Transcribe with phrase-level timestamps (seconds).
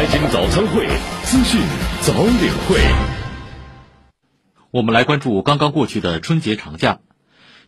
[0.00, 0.88] 财经早餐会，
[1.24, 1.60] 资讯
[2.00, 2.80] 早领会。
[4.70, 7.00] 我们来关注刚刚过去的春节长假。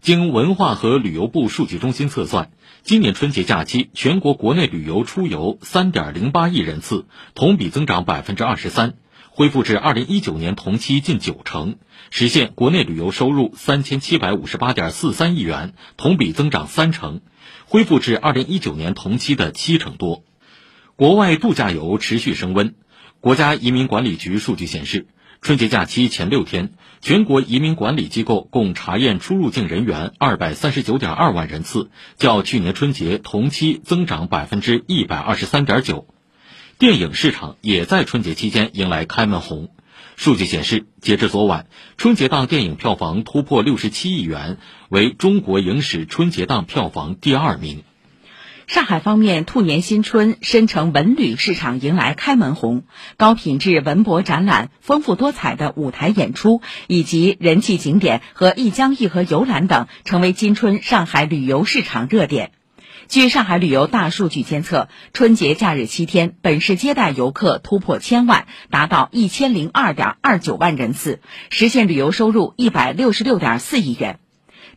[0.00, 2.50] 经文化和旅游部数据中心测算，
[2.84, 7.04] 今年春节假期全国国内旅游出游三点零八亿人次，
[7.34, 8.94] 同比增长百分之二十三，
[9.28, 11.76] 恢复至二零一九年同期近九成，
[12.08, 17.20] 实现国内旅游收入三千七百五十八点四三亿元，同比增长三成，
[17.66, 20.24] 恢复至二零一九年同期的七成多。
[21.02, 22.76] 国外度假游持续升温，
[23.18, 25.08] 国家移民管理局数据显示。
[25.40, 36.06] 春节假期前六天，全国移民管理机构共查验出入境人员二百三十九点二万人次，较去年春节同期增长百分之一百二十三点九。
[36.78, 39.70] 电影市场也在春节期间迎来开门红。
[40.14, 47.82] 数据显示，截至昨晚，春节档电影票房突破六十七亿元，为中国影史春节档票房第二名。
[48.66, 52.84] 上海方面，兔年新春，申城文旅市场迎来开门红，
[53.16, 62.52] 高品质文博展览、丰富多彩的舞台演出以及人气景点和一江一河游览等，成为今春上海旅游市场热点。
[63.08, 74.18] 据上海旅游大数据监测，春节假日七天，本市接待游客突破千万，达到一千零二点二九万人次，实现旅游收入一百六十六点四亿元。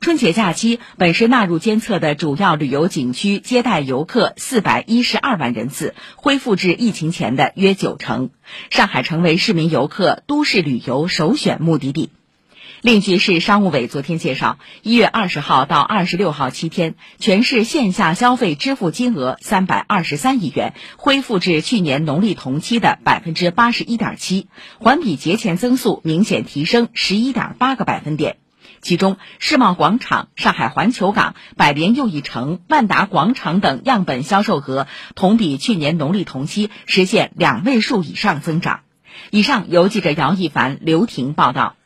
[0.00, 8.30] 春节假期，本市纳入监测的主要旅游景区接待游客四百一十二万人次，恢复至疫情前的约九成。
[8.70, 12.10] 上海成为市民游客都市旅游首选目的地。
[12.82, 28.36] 另据市商务委昨天介绍，一月二十号到二十六号七天，全市线下消费支付金额三百二十三亿元，恢复至去年农历同期的百分之八十一点七，环比节前增速明显提升十一点八个百分点。
[28.84, 38.80] 其中，世贸广场、上海环球港、百联又一城、万达广场等样本销售额同比去年农历同期实现两位数以上增长。
[39.30, 41.76] 以上由记者姚一凡、刘婷报道。